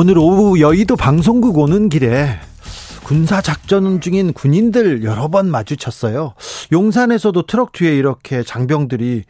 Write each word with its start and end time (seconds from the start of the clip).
오늘 0.00 0.16
오후 0.16 0.60
여의도 0.60 0.94
방송국 0.94 1.58
오는 1.58 1.88
길에 1.88 2.38
군사 3.02 3.40
작전 3.40 4.00
중인 4.00 4.32
군인들 4.32 5.02
여러 5.02 5.26
번 5.26 5.50
마주쳤어요. 5.50 6.34
용산에서도 6.70 7.42
트럭 7.46 7.72
뒤에 7.72 7.96
이렇게 7.96 8.44
장병들이 8.44 9.24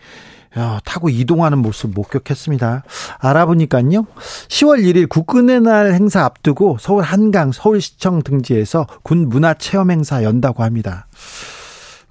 타고 0.84 1.08
이동하는 1.08 1.56
모습 1.56 1.92
목격했습니다. 1.94 2.84
알아보니까요. 3.16 4.06
10월 4.48 4.84
1일 4.84 5.08
국군의 5.08 5.62
날 5.62 5.94
행사 5.94 6.26
앞두고 6.26 6.76
서울 6.78 7.02
한강 7.02 7.50
서울시청 7.50 8.20
등지에서 8.22 8.86
군 9.02 9.30
문화 9.30 9.54
체험 9.54 9.90
행사 9.90 10.22
연다고 10.22 10.64
합니다. 10.64 11.06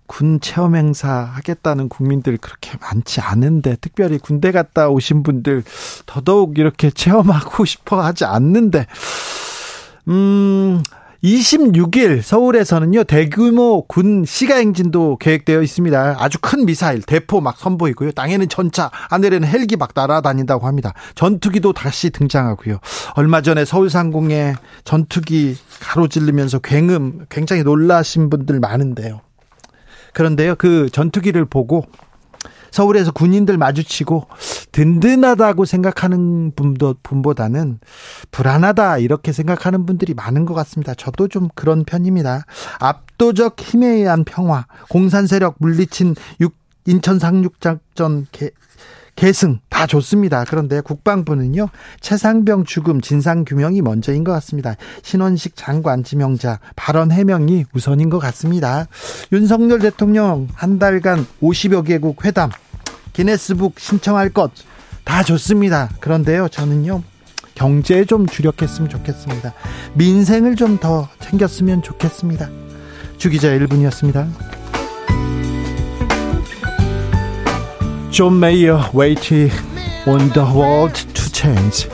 군 0.08 0.40
체험 0.40 0.76
행사 0.76 1.10
하겠다는 1.10 1.90
국민들 1.90 2.38
그렇게 2.38 2.78
많지 2.82 3.22
않은데 3.22 3.76
특별히 3.80 4.18
군대 4.18 4.52
갔다 4.52 4.90
오신 4.90 5.24
분들 5.24 5.64
더더욱 6.06 6.58
이렇게 6.58 6.90
체험하고 6.90 7.64
싶어 7.66 8.02
하지 8.02 8.26
않는데 8.26 8.88
음 10.08 10.82
26일 11.24 12.22
서울에서는요 12.22 13.04
대규모 13.04 13.84
군 13.88 14.24
시가 14.26 14.56
행진도 14.56 15.18
계획되어 15.18 15.62
있습니다. 15.62 16.18
아주 16.20 16.38
큰 16.42 16.66
미사일 16.66 17.02
대포 17.02 17.42
막 17.42 17.58
선보이고요. 17.58 18.12
땅에는 18.12 18.50
전차, 18.50 18.90
하늘에는 19.10 19.48
헬기 19.48 19.76
막 19.76 19.92
날아다닌다고 19.96 20.68
합니다. 20.68 20.94
전투기도 21.16 21.74
다시 21.74 22.12
등장하고요. 22.12 22.80
얼마 23.16 23.42
전에 23.42 23.66
서울 23.66 23.90
상공에 23.90 24.56
전투기 24.84 25.58
가로질르면서 25.82 26.60
굉음 26.60 27.26
굉장히 27.30 27.64
놀라신 27.64 28.30
분들 28.30 28.60
많은데요. 28.60 29.22
그런데요, 30.18 30.56
그 30.56 30.90
전투기를 30.90 31.46
보고 31.46 31.86
서울에서 32.72 33.12
군인들 33.12 33.56
마주치고 33.60 34.26
든든하다고 34.72 35.66
생각하는 35.66 36.54
분도, 36.56 36.96
분보다는 37.04 37.80
불안하다 38.32 38.98
이렇게 38.98 39.32
생각하는 39.32 39.86
분들이 39.86 40.16
많은 40.16 40.46
것 40.46 40.56
같습니다. 40.56 40.96
저도 40.96 41.28
좀 41.28 41.50
그런 41.54 41.86
편입니다. 41.86 42.46
압도적 42.80 43.60
힘에 43.60 43.90
의한 43.90 44.24
평화, 44.24 44.66
공산 44.90 45.28
세력 45.28 45.58
물리친 45.60 46.16
6, 46.40 46.56
인천 46.88 47.20
상륙작전 47.20 48.26
계승 49.18 49.60
다 49.68 49.86
좋습니다. 49.88 50.46
그런데 50.48 50.80
국방부는요 50.80 51.68
최상병 52.00 52.64
죽음 52.64 53.02
진상 53.02 53.44
규명이 53.44 53.82
먼저인 53.82 54.24
것 54.24 54.32
같습니다. 54.32 54.76
신원식 55.04 55.58
장관 55.58 56.06
지명자 56.06 56.60
발언 56.78 57.12
해명이 57.12 57.66
우선인 57.74 58.10
것 58.10 58.20
같습니다. 58.20 58.88
윤석열 59.34 59.80
대통령 59.80 60.48
한 60.54 60.80
달간 60.80 61.26
50여 61.42 61.86
개국 61.86 62.24
회담 62.24 62.50
기네스북 63.12 63.80
신청할 63.80 64.30
것 64.30 64.52
다 65.08 65.24
좋습니다. 65.24 65.90
그런데요 66.02 66.50
저는요 66.50 67.02
경제에 67.56 68.04
좀 68.04 68.28
주력했으면 68.28 68.90
좋겠습니다. 68.90 69.54
민생을 69.96 70.58
좀 70.58 70.80
더 70.80 71.08
챙겼으면 71.22 71.82
좋겠습니다. 71.82 72.50
주 73.18 73.28
기자 73.28 73.48
1분이었습니다. 73.48 74.57
존 78.10 78.40
메이어 78.40 78.90
Waiting 78.96 79.52
on 80.08 80.32
the 80.34 80.48
World 80.48 81.06
to 81.14 81.26
Change 81.32 81.90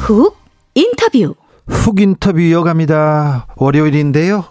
훅 0.00 0.36
인터뷰 0.74 1.34
훅 1.68 2.00
인터뷰 2.00 2.40
이어갑니다. 2.40 3.46
월요일인데요. 3.56 4.44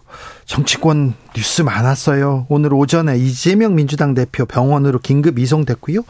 정치권 0.49 1.13
뉴스 1.35 1.61
많았어요. 1.61 2.47
오늘 2.49 2.73
오전에 2.73 3.19
이재명 3.19 3.75
민주당 3.75 4.15
대표 4.15 4.47
병원으로 4.47 4.97
긴급 4.97 5.37
이송됐고요. 5.37 6.01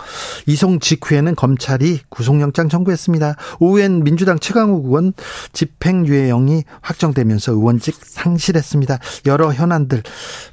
이송 0.47 0.79
직후에는 0.79 1.35
검찰이 1.35 1.99
구속영장 2.07 2.69
청구했습니다. 2.69 3.35
오후엔 3.59 4.05
민주당 4.05 4.39
최강욱 4.39 4.85
의원 4.85 5.11
집행유예형이 5.51 6.63
확정되면서 6.79 7.51
의원직 7.51 7.97
상실했습니다. 8.01 8.99
여러 9.25 9.51
현안들 9.51 10.03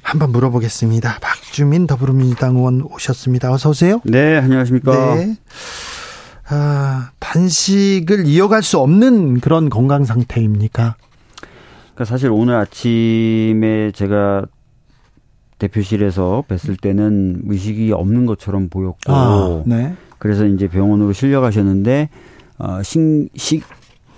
한번 0.01 0.33
물어보겠습니다. 0.33 1.19
박주민 1.21 1.87
더불어민주당 1.87 2.57
의원 2.57 2.81
오셨습니다. 2.81 3.53
어서 3.53 3.69
오세요. 3.69 4.01
네, 4.03 4.35
안녕하십니까. 4.35 5.15
네. 5.15 5.37
아, 6.49 7.11
단식을 7.19 8.25
이어갈 8.25 8.63
수 8.63 8.79
없는 8.79 9.39
그런 9.39 9.69
건강 9.69 10.03
상태입니까? 10.03 10.97
그러니까 11.97 12.05
사실 12.05 12.29
오늘 12.29 12.53
아침에 12.55 13.91
제가 13.91 14.45
대표실에서 15.57 16.43
뵀을 16.47 16.79
때는 16.79 17.41
의식이 17.47 17.91
없는 17.91 18.27
것처럼 18.27 18.69
보였고, 18.69 19.11
아, 19.11 19.63
네. 19.65 19.95
그래서 20.19 20.45
이제 20.45 20.67
병원으로 20.67 21.11
실려가셨는데 21.11 22.09
어, 22.59 22.83
식식 22.83 23.63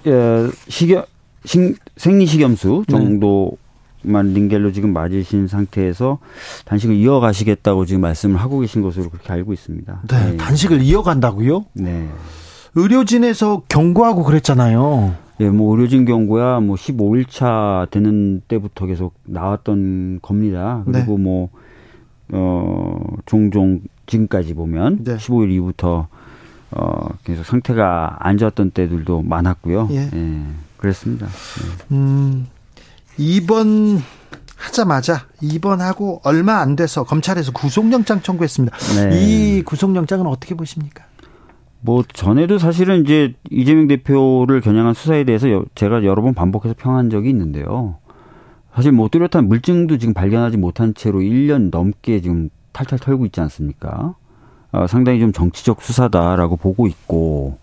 어, 0.07 0.49
식염 0.67 1.03
식 1.45 1.77
생리식염수 1.95 2.83
네. 2.89 2.91
정도만 2.93 4.27
네. 4.27 4.33
링겔로 4.33 4.73
지금 4.73 4.91
맞으신 4.91 5.47
상태에서 5.47 6.19
단식을 6.65 6.95
이어가시겠다고 6.95 7.85
지금 7.85 8.01
말씀을 8.01 8.35
하고 8.35 8.59
계신 8.59 8.81
것으로 8.81 9.09
그렇게 9.09 9.31
알고 9.31 9.53
있습니다. 9.53 10.01
네, 10.09 10.31
네. 10.31 10.37
단식을 10.37 10.81
이어간다고요? 10.81 11.65
네. 11.75 12.09
의료진에서 12.75 13.63
경고하고 13.69 14.25
그랬잖아요. 14.25 15.28
예, 15.39 15.49
뭐 15.49 15.75
의료진 15.75 16.05
경고야 16.05 16.59
뭐 16.59 16.75
15일차 16.75 17.89
되는 17.91 18.41
때부터 18.47 18.85
계속 18.85 19.13
나왔던 19.23 20.19
겁니다. 20.21 20.83
그리고 20.85 21.17
네. 21.17 21.23
뭐, 21.23 21.49
어, 22.31 22.99
종종 23.25 23.81
지금까지 24.05 24.53
보면 24.53 25.03
네. 25.03 25.15
15일 25.15 25.51
이후부터 25.51 26.07
어, 26.71 27.09
계속 27.23 27.45
상태가 27.45 28.17
안 28.19 28.37
좋았던 28.37 28.71
때들도 28.71 29.21
많았고요. 29.23 29.89
예. 29.91 30.09
예 30.13 30.41
그랬습니다. 30.77 31.27
예. 31.27 31.95
음, 31.95 32.47
입원 33.17 34.01
하자마자 34.55 35.25
입원하고 35.41 36.21
얼마 36.23 36.57
안 36.57 36.75
돼서 36.75 37.03
검찰에서 37.03 37.51
구속영장 37.53 38.21
청구했습니다. 38.21 38.77
네. 38.77 39.21
이 39.21 39.63
구속영장은 39.63 40.27
어떻게 40.27 40.53
보십니까? 40.53 41.08
뭐 41.81 42.03
전에도 42.11 42.57
사실은 42.57 43.01
이제 43.03 43.33
이재명 43.49 43.87
대표를 43.87 44.61
겨냥한 44.61 44.93
수사에 44.93 45.23
대해서 45.23 45.63
제가 45.75 46.03
여러 46.03 46.21
번 46.21 46.33
반복해서 46.33 46.75
평한 46.77 47.09
적이 47.09 47.29
있는데요. 47.29 47.95
사실 48.73 48.91
뭐 48.91 49.09
뚜렷한 49.09 49.47
물증도 49.47 49.97
지금 49.97 50.13
발견하지 50.13 50.57
못한 50.57 50.93
채로 50.93 51.19
1년 51.19 51.69
넘게 51.71 52.21
지금 52.21 52.49
탈탈 52.71 52.99
털고 52.99 53.25
있지 53.25 53.41
않습니까? 53.41 54.15
어, 54.71 54.87
상당히 54.87 55.19
좀 55.19 55.33
정치적 55.33 55.81
수사다라고 55.81 56.55
보고 56.55 56.85
있고 56.87 57.57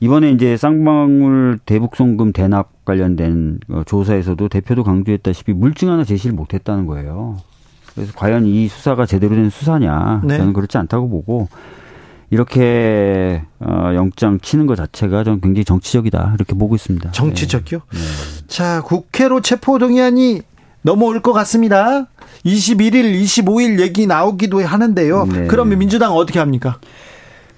이번에 0.00 0.32
이제 0.32 0.56
쌍방울 0.56 1.60
대북송금 1.64 2.32
대납 2.32 2.84
관련된 2.84 3.60
어, 3.68 3.82
조사에서도 3.86 4.48
대표도 4.48 4.82
강조했다시피 4.82 5.52
물증 5.52 5.90
하나 5.90 6.04
제시를 6.04 6.34
못했다는 6.34 6.86
거예요. 6.86 7.36
그래서 7.94 8.12
과연 8.16 8.46
이 8.46 8.68
수사가 8.68 9.04
제대로 9.04 9.34
된 9.34 9.50
수사냐? 9.50 10.22
네. 10.24 10.38
저는 10.38 10.52
그렇지 10.52 10.78
않다고 10.78 11.08
보고 11.08 11.48
이렇게 12.30 13.42
어, 13.58 13.92
영장 13.94 14.38
치는 14.40 14.66
것 14.66 14.76
자체가 14.76 15.24
좀 15.24 15.40
굉장히 15.40 15.64
정치적이다 15.64 16.32
이렇게 16.36 16.54
보고 16.54 16.76
있습니다. 16.76 17.10
정치적이요? 17.10 17.80
네. 17.92 17.98
자 18.46 18.82
국회로 18.82 19.40
체포 19.42 19.78
동의안이 19.78 20.42
넘어올 20.82 21.20
것 21.20 21.32
같습니다. 21.32 22.06
21일, 22.44 23.20
25일 23.22 23.80
얘기 23.80 24.06
나오기도 24.06 24.64
하는데요. 24.64 25.26
네. 25.26 25.46
그러면 25.46 25.78
민주당 25.78 26.12
어떻게 26.12 26.38
합니까? 26.38 26.78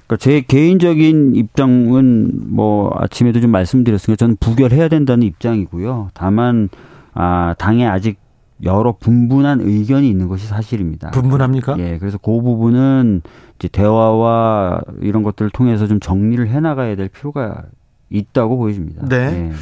그러니까 0.07 0.17
제 0.19 0.41
개인적인 0.41 1.37
입장은 1.37 2.31
뭐 2.49 2.93
아침에도 2.99 3.41
좀 3.41 3.51
말씀드렸으니까 3.51 4.17
저는 4.17 4.37
부결해야 4.41 4.89
된다는 4.89 5.27
입장이고요. 5.27 6.11
다만 6.15 6.69
아 7.15 7.55
당에 7.59 7.87
아직 7.87 8.17
여러 8.65 8.93
분분한 8.93 9.61
의견이 9.61 10.09
있는 10.09 10.29
것이 10.29 10.47
사실입니다. 10.47 11.11
분분합니까? 11.11 11.77
예, 11.79 11.99
그래서 11.99 12.19
그 12.19 12.41
부분은 12.41 13.23
이제 13.59 13.69
대화와 13.69 14.81
이런 15.01 15.23
것들을 15.23 15.51
통해서 15.51 15.87
좀 15.87 16.01
정리를 16.01 16.49
해 16.49 16.61
나가야 16.61 16.97
될 16.97 17.09
필요가 17.09 17.63
있다고 18.11 18.59
보여집니다. 18.59 19.09
네. 19.09 19.17
예. 19.17 19.53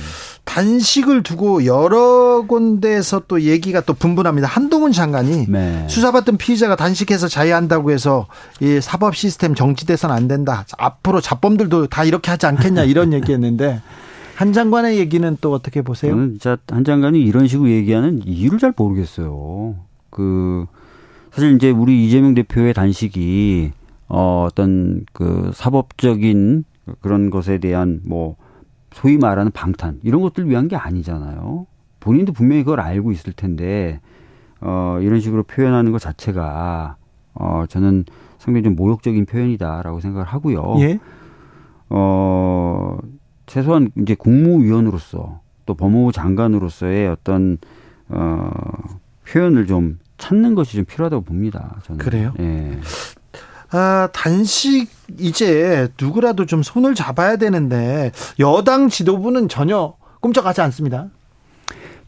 단식을 0.44 1.22
두고 1.22 1.64
여러 1.64 2.44
군데에서 2.46 3.22
또 3.28 3.42
얘기가 3.42 3.82
또 3.82 3.94
분분합니다. 3.94 4.48
한동훈 4.48 4.90
장관이 4.90 5.46
네. 5.48 5.86
수사받던 5.88 6.38
피의자가 6.38 6.74
단식해서 6.74 7.28
자해한다고 7.28 7.92
해서 7.92 8.26
이 8.60 8.80
사법 8.80 9.14
시스템 9.14 9.54
정지돼서는 9.54 10.14
안 10.14 10.26
된다. 10.26 10.64
앞으로 10.76 11.20
자범들도 11.20 11.86
다 11.86 12.04
이렇게 12.04 12.32
하지 12.32 12.46
않겠냐 12.46 12.82
이런 12.82 13.12
얘기했는데 13.12 13.80
한 14.40 14.54
장관의 14.54 14.98
얘기는 14.98 15.36
또 15.42 15.52
어떻게 15.52 15.82
보세요? 15.82 16.12
저는 16.12 16.38
한 16.70 16.82
장관이 16.82 17.20
이런 17.20 17.46
식으로 17.46 17.68
얘기하는 17.68 18.22
이유를 18.24 18.58
잘 18.58 18.72
모르겠어요. 18.74 19.74
그 20.08 20.64
사실 21.30 21.56
이제 21.56 21.70
우리 21.70 22.06
이재명 22.06 22.32
대표의 22.32 22.72
단식이 22.72 23.72
어 24.08 24.46
어떤 24.48 25.04
그 25.12 25.50
사법적인 25.52 26.64
그런 27.02 27.28
것에 27.28 27.58
대한 27.58 28.00
뭐 28.02 28.36
소위 28.94 29.18
말하는 29.18 29.52
방탄 29.52 30.00
이런 30.04 30.22
것들 30.22 30.48
위한 30.48 30.68
게 30.68 30.76
아니잖아요. 30.76 31.66
본인도 32.00 32.32
분명히 32.32 32.64
그걸 32.64 32.80
알고 32.80 33.12
있을 33.12 33.34
텐데 33.34 34.00
어 34.62 35.00
이런 35.02 35.20
식으로 35.20 35.42
표현하는 35.42 35.92
것 35.92 35.98
자체가 35.98 36.96
어 37.34 37.64
저는 37.68 38.06
상당히 38.38 38.62
좀 38.64 38.74
모욕적인 38.74 39.26
표현이다라고 39.26 40.00
생각을 40.00 40.26
하고요. 40.26 40.76
예? 40.78 40.98
어 41.90 42.96
최소한 43.50 43.90
이제 44.00 44.14
국무위원으로서 44.14 45.40
또 45.66 45.74
법무부 45.74 46.12
장관으로서의 46.12 47.08
어떤 47.08 47.58
어 48.08 48.48
표현을 49.28 49.66
좀 49.66 49.98
찾는 50.18 50.54
것이 50.54 50.76
좀 50.76 50.84
필요하다고 50.84 51.24
봅니다. 51.24 51.80
저는. 51.82 51.98
그래요? 51.98 52.32
예. 52.38 52.78
아, 53.72 54.08
단식 54.12 54.88
이제 55.18 55.88
누구라도 56.00 56.46
좀 56.46 56.62
손을 56.62 56.94
잡아야 56.94 57.36
되는데 57.36 58.12
여당 58.38 58.88
지도부는 58.88 59.48
전혀 59.48 59.94
꼼짝하지 60.20 60.60
않습니다. 60.60 61.08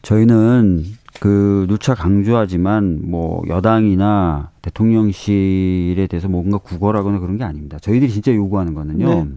저희는 0.01 0.85
그 1.19 1.65
누차 1.67 1.93
강조하지만 1.93 3.01
뭐 3.03 3.41
여당이나 3.49 4.51
대통령실에 4.61 6.07
대해서 6.07 6.29
뭔가 6.29 6.57
구걸하거나 6.57 7.19
그런 7.19 7.37
게 7.37 7.43
아닙니다. 7.43 7.79
저희들이 7.79 8.11
진짜 8.11 8.33
요구하는 8.33 8.73
거는요. 8.73 9.07
네. 9.07 9.27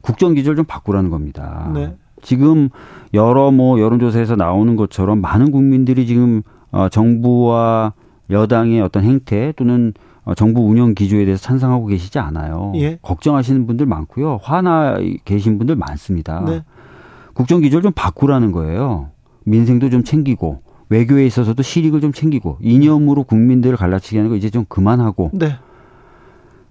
국정 0.00 0.34
기조를 0.34 0.56
좀 0.56 0.64
바꾸라는 0.64 1.10
겁니다. 1.10 1.70
네. 1.74 1.94
지금 2.22 2.68
여러 3.14 3.50
뭐 3.50 3.80
여론조사에서 3.80 4.36
나오는 4.36 4.76
것처럼 4.76 5.20
많은 5.20 5.50
국민들이 5.50 6.06
지금 6.06 6.42
어 6.70 6.88
정부와 6.88 7.94
여당의 8.30 8.80
어떤 8.80 9.04
행태 9.04 9.52
또는 9.56 9.92
어, 10.24 10.34
정부 10.34 10.62
운영 10.62 10.94
기조에 10.94 11.24
대해서 11.24 11.42
찬성하고 11.42 11.86
계시지 11.86 12.18
않아요. 12.18 12.72
예. 12.76 12.98
걱정하시는 13.02 13.66
분들 13.66 13.86
많고요. 13.86 14.38
화나 14.42 14.98
계신 15.24 15.58
분들 15.58 15.76
많습니다. 15.76 16.44
네. 16.46 16.62
국정 17.34 17.60
기조를 17.60 17.82
좀 17.82 17.92
바꾸라는 17.94 18.52
거예요. 18.52 19.08
민생도 19.44 19.90
좀 19.90 20.04
챙기고 20.04 20.60
외교에 20.90 21.24
있어서도 21.24 21.62
실익을 21.62 22.00
좀 22.00 22.12
챙기고 22.12 22.58
이념으로 22.60 23.24
국민들을 23.24 23.76
갈라치게 23.76 24.18
하는 24.18 24.30
거 24.30 24.36
이제 24.36 24.50
좀 24.50 24.64
그만하고 24.68 25.30
네. 25.32 25.56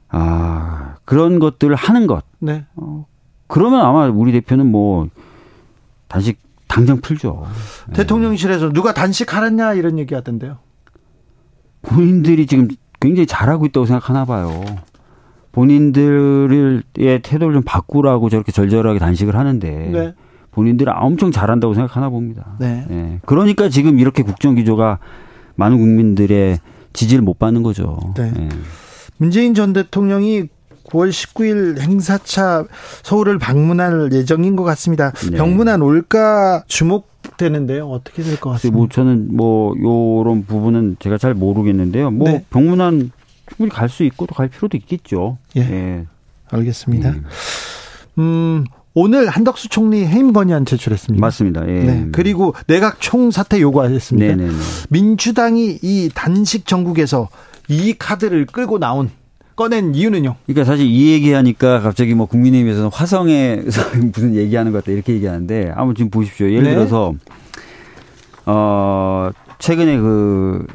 아 0.09 0.95
그런 1.05 1.39
것들을 1.39 1.75
하는 1.75 2.05
것. 2.05 2.23
네. 2.39 2.65
어, 2.75 3.05
그러면 3.49 3.81
아마 3.81 4.05
우리 4.07 4.31
대표는 4.31 4.67
뭐 4.67 5.09
단식 6.07 6.39
당장 6.67 7.01
풀죠. 7.01 7.45
대통령실에서 7.93 8.71
누가 8.71 8.93
단식하랬냐 8.93 9.73
이런 9.73 9.97
얘기 9.97 10.13
하던데요. 10.13 10.59
본인들이 11.81 12.45
지금 12.45 12.67
굉장히 12.99 13.25
잘하고 13.25 13.65
있다고 13.65 13.87
생각하나 13.87 14.23
봐요. 14.23 14.63
본인들의 15.51 16.83
태도를 17.23 17.55
좀 17.55 17.63
바꾸라고 17.65 18.29
저렇게 18.29 18.51
절절하게 18.51 18.99
단식을 18.99 19.35
하는데 19.35 19.69
네. 19.69 20.13
본인들은 20.51 20.93
엄청 20.95 21.31
잘한다고 21.31 21.73
생각하나 21.73 22.09
봅니다. 22.09 22.55
네. 22.59 22.85
네. 22.87 23.19
그러니까 23.25 23.67
지금 23.67 23.97
이렇게 23.97 24.21
국정 24.21 24.53
기조가 24.53 24.99
많은 25.55 25.79
국민들의 25.79 26.59
지지를 26.93 27.23
못 27.23 27.39
받는 27.39 27.63
거죠. 27.63 28.13
네. 28.15 28.31
네. 28.31 28.49
문재인 29.17 29.55
전 29.55 29.73
대통령이 29.73 30.49
9월 30.89 31.09
19일 31.09 31.79
행사차 31.79 32.65
서울을 33.03 33.37
방문할 33.39 34.09
예정인 34.11 34.55
것 34.55 34.63
같습니다. 34.63 35.11
네. 35.31 35.37
병문안 35.37 35.81
올까 35.81 36.63
주목되는데요. 36.67 37.87
어떻게 37.89 38.23
될 38.23 38.37
것 38.39 38.49
같습니까? 38.51 38.77
뭐 38.77 38.87
저는 38.89 39.35
뭐 39.35 39.73
요런 39.81 40.45
부분은 40.45 40.97
제가 40.99 41.17
잘 41.17 41.33
모르겠는데요. 41.33 42.11
뭐 42.11 42.29
네. 42.29 42.45
병문안 42.49 43.11
충분히 43.49 43.69
갈 43.71 43.89
수 43.89 44.03
있고 44.03 44.25
또 44.25 44.35
갈 44.35 44.47
필요도 44.47 44.77
있겠죠. 44.77 45.37
예. 45.57 45.61
예. 45.61 46.05
알겠습니다. 46.51 47.09
예. 47.15 47.21
음, 48.19 48.65
오늘 48.93 49.27
한덕수 49.29 49.69
총리 49.69 50.05
해임 50.05 50.33
건의안 50.33 50.65
제출했습니다. 50.65 51.19
맞습니다. 51.21 51.67
예. 51.67 51.83
네. 51.83 52.07
그리고 52.11 52.53
내각 52.67 52.99
총사퇴 52.99 53.61
요구하셨습니다. 53.61 54.35
네네네. 54.35 54.57
민주당이 54.89 55.79
이 55.81 56.09
단식 56.13 56.65
전국에서 56.65 57.29
이 57.67 57.93
카드를 57.97 58.45
끌고 58.47 58.79
나온 58.79 59.09
꺼낸 59.59 59.93
이유는요? 59.93 60.37
그러니까 60.45 60.63
사실 60.63 60.85
이 60.85 61.11
얘기하니까 61.11 61.81
갑자기 61.81 62.13
뭐 62.13 62.27
국민의힘에서는 62.27 62.91
화성에서 62.93 63.81
무슨 64.13 64.33
얘기하는 64.33 64.71
것 64.71 64.77
같다 64.77 64.93
이렇게 64.93 65.11
얘기하는데 65.11 65.73
아무 65.75 65.93
지금 65.93 66.09
보십시오. 66.09 66.49
예를 66.49 66.63
네. 66.63 66.75
들어서 66.75 67.13
어 68.45 69.29
최근에 69.57 69.97
그 69.99 70.65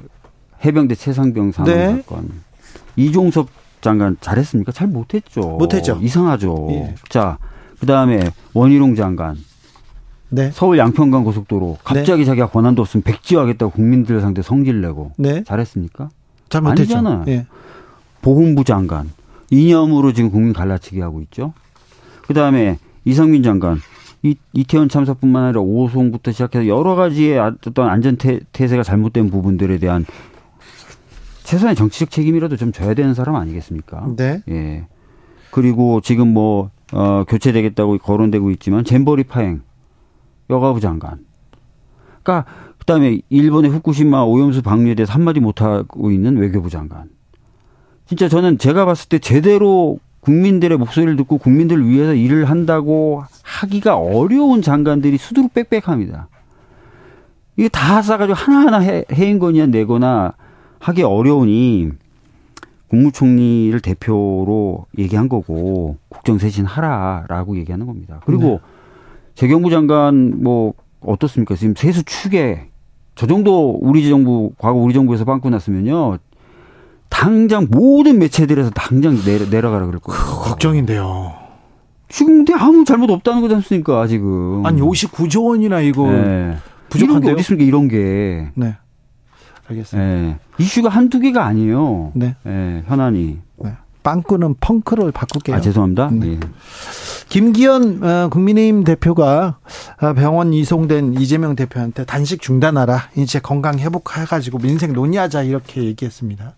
해병대 0.62 0.96
최상병 0.96 1.52
사망 1.52 1.74
네. 1.74 1.96
사건 1.96 2.28
이종섭 2.96 3.48
장관 3.80 4.18
잘했습니까? 4.20 4.70
잘 4.72 4.86
못했죠. 4.88 5.40
못했죠. 5.40 5.98
이상하죠. 6.02 6.68
예. 6.72 6.94
자, 7.08 7.38
그 7.80 7.86
다음에 7.86 8.32
원희룡 8.52 8.96
장관. 8.96 9.38
네. 10.28 10.50
서울 10.52 10.76
양평간 10.76 11.24
고속도로 11.24 11.78
갑자기 11.84 12.20
네. 12.20 12.24
자기가 12.26 12.50
권한도 12.50 12.82
없으면 12.82 13.02
백지화하겠다고 13.04 13.72
국민들 13.72 14.20
상대 14.20 14.42
성질 14.42 14.82
내고 14.82 15.12
네. 15.16 15.42
잘했습니까? 15.44 16.10
잘 16.50 16.60
못했죠. 16.60 16.98
아니잖아요. 16.98 17.24
예. 17.28 17.46
보훈부 18.24 18.64
장관 18.64 19.10
이념으로 19.50 20.14
지금 20.14 20.30
국민 20.30 20.54
갈라치기 20.54 20.98
하고 21.00 21.20
있죠. 21.22 21.52
그 22.26 22.32
다음에 22.32 22.78
이성민 23.04 23.42
장관 23.42 23.78
이, 24.22 24.34
이태원 24.54 24.88
참사뿐만 24.88 25.44
아니라 25.44 25.60
오송부터 25.60 26.32
시작해서 26.32 26.66
여러 26.66 26.94
가지의 26.94 27.38
어떤 27.38 27.88
안전 27.90 28.16
태세가 28.16 28.82
잘못된 28.82 29.28
부분들에 29.28 29.76
대한 29.76 30.06
최소한의 31.42 31.76
정치적 31.76 32.10
책임이라도 32.10 32.56
좀 32.56 32.72
져야 32.72 32.94
되는 32.94 33.12
사람 33.12 33.36
아니겠습니까? 33.36 34.14
네. 34.16 34.42
예. 34.48 34.86
그리고 35.50 36.00
지금 36.00 36.32
뭐, 36.32 36.70
어, 36.94 37.24
교체되겠다고 37.28 37.98
거론되고 37.98 38.50
있지만 38.52 38.84
잼버리 38.84 39.24
파행 39.24 39.60
여가부 40.48 40.80
장관. 40.80 41.18
그러니까 42.22 42.50
그다음에 42.78 43.20
일본의 43.28 43.70
후쿠시마 43.70 44.22
오염수 44.22 44.62
방류에 44.62 44.94
대해서 44.94 45.12
한마디 45.12 45.40
못 45.40 45.60
하고 45.60 46.10
있는 46.10 46.38
외교부 46.38 46.70
장관. 46.70 47.10
진짜 48.06 48.28
저는 48.28 48.58
제가 48.58 48.84
봤을 48.84 49.08
때 49.08 49.18
제대로 49.18 49.98
국민들의 50.20 50.76
목소리를 50.78 51.16
듣고 51.16 51.38
국민들을 51.38 51.86
위해서 51.88 52.14
일을 52.14 52.46
한다고 52.46 53.24
하기가 53.42 53.96
어려운 53.96 54.62
장관들이 54.62 55.18
수두룩 55.18 55.52
빽빽합니다. 55.54 56.28
이게 57.56 57.68
다 57.68 58.02
싸가지고 58.02 58.34
하나하나 58.34 58.78
해, 58.78 59.04
해임건의안 59.12 59.70
내거나 59.70 60.32
하기 60.80 61.02
어려우니 61.02 61.90
국무총리를 62.88 63.78
대표로 63.80 64.86
얘기한 64.98 65.28
거고 65.28 65.96
국정쇄신 66.08 66.64
하라라고 66.64 67.56
얘기하는 67.56 67.86
겁니다. 67.86 68.20
그리고 68.24 68.42
네. 68.42 68.58
재경부 69.34 69.70
장관 69.70 70.42
뭐 70.42 70.74
어떻습니까? 71.00 71.54
지금 71.56 71.74
세수 71.76 72.02
추계 72.04 72.68
저 73.14 73.26
정도 73.26 73.70
우리 73.80 74.08
정부 74.08 74.52
과거 74.58 74.78
우리 74.78 74.94
정부에서 74.94 75.24
빵꾸 75.24 75.50
났으면요 75.50 76.18
당장 77.24 77.66
모든 77.70 78.18
매체들에서 78.18 78.68
당장 78.70 79.16
내려, 79.24 79.46
내려가라 79.48 79.86
그럴 79.86 79.98
거예요. 79.98 80.20
그, 80.20 80.42
걱정인데요. 80.42 81.32
지금 82.10 82.44
근데 82.44 82.52
아무 82.52 82.84
잘못 82.84 83.08
없다는 83.08 83.40
거지 83.40 83.54
않습니까, 83.54 84.06
지금. 84.06 84.64
아니, 84.66 84.82
59조 84.82 85.46
원이나 85.46 85.80
이거. 85.80 86.06
네. 86.10 86.58
부족한데요? 86.90 87.16
이런 87.16 87.20
게 87.22 87.32
어디 87.32 87.40
있습니까, 87.40 87.64
이런 87.64 87.88
게. 87.88 88.50
네. 88.54 88.76
알겠습니다. 89.70 90.06
네. 90.06 90.38
이슈가 90.58 90.90
한두 90.90 91.18
개가 91.18 91.46
아니에요. 91.46 92.12
네. 92.14 92.36
네. 92.42 92.82
현안이. 92.86 93.38
네. 93.62 93.72
빵꾸는 94.02 94.56
펑크를 94.60 95.10
바꿀게요. 95.10 95.56
아, 95.56 95.60
죄송합니다. 95.62 96.10
네. 96.12 96.26
네. 96.26 96.40
김기현 97.30 98.04
어, 98.04 98.28
국민의힘 98.28 98.84
대표가 98.84 99.56
어, 99.98 100.12
병원 100.12 100.52
이송된 100.52 101.14
이재명 101.14 101.56
대표한테 101.56 102.04
단식 102.04 102.42
중단하라. 102.42 103.08
이제 103.16 103.38
건강 103.40 103.78
회복해가지고 103.78 104.58
민생 104.58 104.92
논의하자 104.92 105.44
이렇게 105.44 105.84
얘기했습니다. 105.84 106.52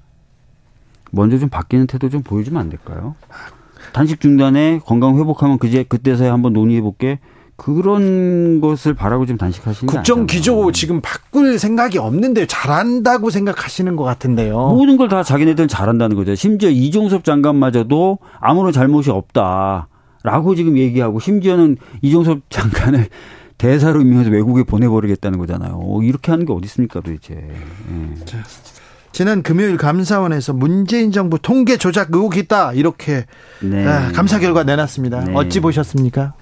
먼저 1.12 1.38
좀 1.38 1.48
바뀌는 1.48 1.86
태도 1.86 2.08
좀 2.08 2.22
보여주면 2.22 2.60
안 2.60 2.68
될까요? 2.70 3.14
단식 3.92 4.20
중단에 4.20 4.80
건강 4.84 5.18
회복하면 5.18 5.58
그제 5.58 5.84
그때서야 5.84 6.32
한번 6.32 6.52
논의해 6.52 6.80
볼게. 6.80 7.18
그런 7.58 8.60
것을 8.60 8.92
바라고 8.92 9.24
좀 9.24 9.38
단식하시는 9.38 9.86
국정 9.90 10.26
기조 10.26 10.72
지금 10.72 11.00
바꿀 11.00 11.58
생각이 11.58 11.96
없는데 11.96 12.44
잘한다고 12.46 13.30
생각하시는 13.30 13.96
것 13.96 14.04
같은데요. 14.04 14.58
모든 14.74 14.98
걸 14.98 15.08
다 15.08 15.22
자기네들은 15.22 15.66
잘한다는 15.66 16.16
거죠. 16.16 16.34
심지어 16.34 16.68
이종섭 16.68 17.24
장관마저도 17.24 18.18
아무런 18.40 18.72
잘못이 18.72 19.10
없다라고 19.10 20.54
지금 20.54 20.76
얘기하고 20.76 21.18
심지어는 21.18 21.78
이종섭 22.02 22.40
장관을 22.50 23.06
대사로 23.56 24.02
임명해서 24.02 24.30
외국에 24.30 24.62
보내버리겠다는 24.62 25.38
거잖아요. 25.38 25.80
이렇게 26.02 26.32
하는 26.32 26.44
게 26.44 26.52
어디 26.52 26.66
있습니까 26.66 27.00
도대체. 27.00 27.34
예. 27.36 27.52
자, 29.16 29.24
지난 29.24 29.42
금요일 29.42 29.78
감사원에서 29.78 30.52
문재인 30.52 31.10
정부 31.10 31.38
통계 31.38 31.78
조작 31.78 32.14
의혹이 32.14 32.40
있다 32.40 32.74
이렇게 32.74 33.24
네. 33.62 33.86
아, 33.86 34.12
감사 34.12 34.38
결과 34.38 34.62
내놨습니다. 34.62 35.24
네. 35.24 35.32
어찌 35.34 35.60
보셨습니까? 35.60 36.34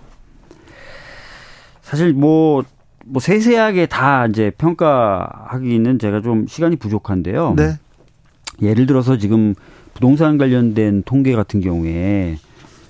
사실 1.82 2.12
뭐, 2.12 2.64
뭐 3.04 3.20
세세하게 3.20 3.86
다 3.86 4.26
이제 4.26 4.50
평가하기는 4.58 6.00
제가 6.00 6.20
좀 6.20 6.48
시간이 6.48 6.74
부족한데요. 6.74 7.54
네. 7.56 7.78
예를 8.60 8.86
들어서 8.86 9.18
지금 9.18 9.54
부동산 9.94 10.36
관련된 10.36 11.04
통계 11.04 11.36
같은 11.36 11.60
경우에 11.60 12.38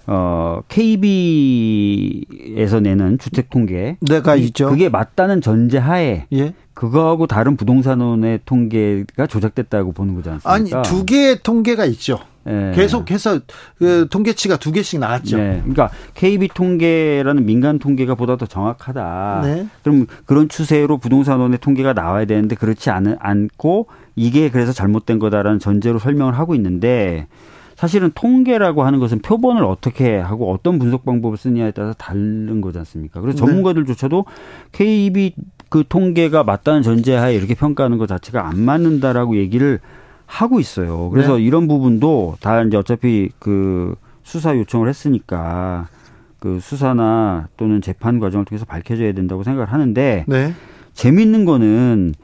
어, 0.06 0.60
KB에서 0.68 1.60
내는 2.80 3.18
주택 3.18 3.50
통계. 3.50 3.96
내가 4.00 4.36
있죠. 4.36 4.68
그게 4.68 4.88
맞다는 4.88 5.40
전제하에. 5.40 6.26
예. 6.32 6.54
그거하고 6.74 7.26
다른 7.26 7.56
부동산원의 7.56 8.40
통계가 8.44 9.26
조작됐다고 9.28 9.92
보는 9.92 10.14
거지 10.16 10.28
않습니까? 10.28 10.78
아니, 10.78 10.88
두 10.88 11.04
개의 11.04 11.38
통계가 11.42 11.84
있죠. 11.86 12.18
예. 12.46 12.72
계속해서 12.74 13.40
그 13.78 14.06
통계치가 14.10 14.56
두 14.58 14.70
개씩 14.72 15.00
나왔죠. 15.00 15.38
네. 15.38 15.60
그러니까 15.60 15.88
KB 16.14 16.48
통계라는 16.48 17.46
민간 17.46 17.78
통계가 17.78 18.16
보다 18.16 18.36
더 18.36 18.44
정확하다. 18.44 19.40
네. 19.44 19.66
그럼 19.82 20.06
그런 20.26 20.48
추세로 20.48 20.98
부동산원의 20.98 21.58
통계가 21.58 21.94
나와야 21.94 22.26
되는데 22.26 22.54
그렇지 22.54 22.90
않, 22.90 23.16
않고 23.18 23.86
이게 24.16 24.50
그래서 24.50 24.72
잘못된 24.72 25.18
거다라는 25.18 25.58
전제로 25.58 25.98
설명을 25.98 26.36
하고 26.36 26.54
있는데 26.54 27.28
사실은 27.76 28.10
통계라고 28.14 28.84
하는 28.84 29.00
것은 29.00 29.20
표본을 29.20 29.64
어떻게 29.64 30.16
하고 30.16 30.52
어떤 30.52 30.78
분석 30.78 31.04
방법을 31.04 31.36
쓰냐에 31.36 31.72
따라서 31.72 31.94
다른 31.98 32.60
거지 32.60 32.78
않습니까? 32.78 33.20
그래서 33.20 33.38
네. 33.38 33.46
전문가들조차도 33.46 34.24
KB 34.72 35.34
그 35.68 35.84
통계가 35.88 36.44
맞다는 36.44 36.82
전제하에 36.82 37.34
이렇게 37.34 37.54
평가하는 37.54 37.98
것 37.98 38.06
자체가 38.06 38.46
안 38.48 38.60
맞는다라고 38.60 39.36
얘기를 39.36 39.80
하고 40.26 40.60
있어요. 40.60 41.10
그래서 41.10 41.36
네. 41.36 41.42
이런 41.42 41.66
부분도 41.68 42.36
다 42.40 42.62
이제 42.62 42.76
어차피 42.76 43.30
그 43.38 43.94
수사 44.22 44.56
요청을 44.56 44.88
했으니까 44.88 45.88
그 46.38 46.60
수사나 46.60 47.48
또는 47.56 47.80
재판 47.82 48.20
과정을 48.20 48.44
통해서 48.44 48.64
밝혀져야 48.64 49.12
된다고 49.12 49.42
생각을 49.42 49.72
하는데 49.72 50.24
네. 50.28 50.54
재밌는 50.92 51.44
거는 51.44 52.14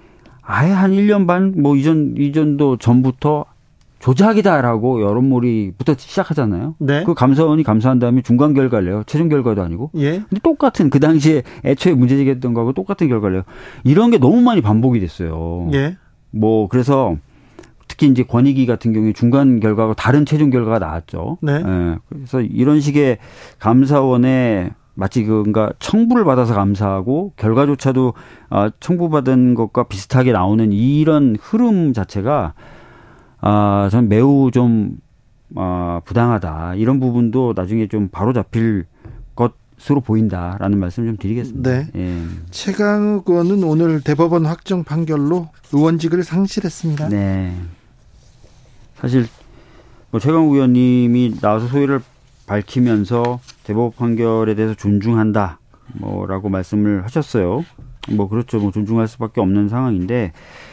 아예 0.42 0.70
한 0.72 0.92
1년 0.92 1.26
반 1.26 1.54
뭐 1.56 1.76
이전 1.76 2.14
이전도 2.16 2.76
전부터 2.78 3.44
조작이다라고 4.00 5.02
여론몰이부터 5.02 5.94
시작하잖아요. 5.96 6.74
네. 6.78 7.04
그 7.04 7.14
감사원이 7.14 7.62
감사한 7.62 7.98
다음에 7.98 8.22
중간 8.22 8.54
결과를 8.54 8.88
내요. 8.88 9.02
최종 9.06 9.28
결과도 9.28 9.62
아니고. 9.62 9.90
예. 9.96 10.22
근데 10.28 10.40
똑같은 10.42 10.90
그 10.90 10.98
당시에 11.00 11.42
애초에 11.64 11.94
문제 11.94 12.16
제기했던 12.16 12.54
거하고 12.54 12.72
똑같은 12.72 13.08
결과를 13.08 13.36
내요. 13.36 13.42
이런 13.84 14.10
게 14.10 14.18
너무 14.18 14.40
많이 14.40 14.62
반복이 14.62 15.00
됐어요. 15.00 15.68
예. 15.74 15.96
뭐 16.30 16.66
그래서 16.68 17.16
특히 17.88 18.06
이제 18.06 18.22
권익위 18.22 18.66
같은 18.66 18.92
경우에 18.92 19.12
중간 19.12 19.60
결과가 19.60 19.94
다른 19.94 20.24
최종 20.24 20.48
결과가 20.48 20.78
나왔죠. 20.78 21.38
네. 21.42 21.52
예. 21.54 21.98
그래서 22.08 22.40
이런 22.40 22.80
식의 22.80 23.18
감사원의 23.58 24.70
마치 24.94 25.24
그니까 25.24 25.72
청부를 25.78 26.24
받아서 26.24 26.54
감사하고 26.54 27.32
결과조차도 27.36 28.14
아, 28.48 28.70
청부받은 28.80 29.54
것과 29.54 29.84
비슷하게 29.84 30.32
나오는 30.32 30.72
이런 30.72 31.36
흐름 31.40 31.92
자체가 31.92 32.54
아, 33.40 33.88
전 33.90 34.08
매우 34.08 34.50
좀 34.52 34.98
아, 35.56 36.00
부당하다. 36.04 36.76
이런 36.76 37.00
부분도 37.00 37.54
나중에 37.56 37.88
좀 37.88 38.08
바로 38.08 38.32
잡힐 38.32 38.86
것으로 39.34 40.00
보인다라는 40.00 40.78
말씀 40.78 41.06
좀 41.06 41.16
드리겠습니다. 41.16 41.70
네. 41.70 41.90
예. 41.96 42.22
최강욱 42.50 43.28
의원은 43.28 43.64
오늘 43.64 44.00
대법원 44.00 44.46
확정 44.46 44.84
판결로 44.84 45.48
의원직을 45.72 46.22
상실했습니다. 46.22 47.08
네. 47.08 47.56
사실 48.96 49.26
뭐 50.10 50.20
최강욱 50.20 50.54
의원님이 50.54 51.40
나와서 51.40 51.66
소위를 51.68 52.00
밝히면서 52.46 53.40
대법원 53.64 53.92
판결에 53.92 54.54
대해서 54.54 54.74
존중한다. 54.74 55.58
뭐라고 55.94 56.48
말씀을 56.48 57.04
하셨어요. 57.04 57.64
뭐 58.10 58.28
그렇죠. 58.28 58.58
뭐 58.58 58.70
존중할 58.70 59.08
수밖에 59.08 59.40
없는 59.40 59.68
상황인데 59.68 60.32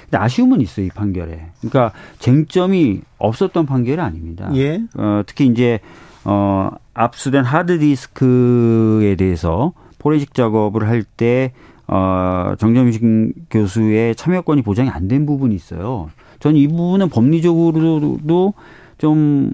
근데 0.09 0.17
아쉬움은 0.23 0.61
있어요, 0.61 0.85
이 0.85 0.89
판결에. 0.89 1.47
그러니까 1.59 1.91
쟁점이 2.19 3.01
없었던 3.17 3.65
판결이 3.65 3.99
아닙니다. 3.99 4.49
예. 4.55 4.81
어, 4.95 5.21
특히 5.25 5.47
이제 5.47 5.79
어, 6.23 6.71
압수된 6.93 7.43
하드디스크에 7.43 9.15
대해서 9.15 9.73
포렌식 9.99 10.33
작업을 10.33 10.87
할때 10.87 11.51
어, 11.87 12.53
정점식 12.57 13.01
교수의 13.49 14.15
참여권이 14.15 14.61
보장이 14.61 14.89
안 14.89 15.07
된 15.07 15.25
부분이 15.25 15.55
있어요. 15.55 16.09
저는 16.39 16.57
이 16.57 16.67
부분은 16.67 17.09
법리적으로도 17.09 18.53
좀 18.97 19.51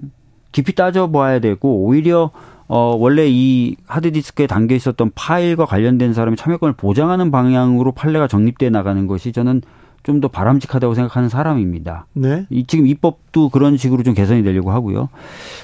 깊이 0.52 0.74
따져봐야 0.74 1.38
되고 1.40 1.84
오히려 1.84 2.30
어, 2.66 2.96
원래 2.98 3.26
이 3.28 3.76
하드디스크에 3.86 4.46
담겨 4.46 4.74
있었던 4.74 5.10
파일과 5.14 5.66
관련된 5.66 6.12
사람의 6.14 6.36
참여권을 6.36 6.74
보장하는 6.76 7.30
방향으로 7.30 7.92
판례가 7.92 8.26
정립돼 8.26 8.70
나가는 8.70 9.06
것이 9.06 9.32
저는 9.32 9.62
좀 10.04 10.20
더 10.20 10.28
바람직하다고 10.28 10.94
생각하는 10.94 11.28
사람입니다. 11.28 12.06
네. 12.12 12.46
이, 12.50 12.64
지금 12.66 12.86
입법도 12.86 13.48
그런 13.48 13.76
식으로 13.76 14.02
좀 14.02 14.14
개선이 14.14 14.42
되려고 14.42 14.70
하고요. 14.70 15.08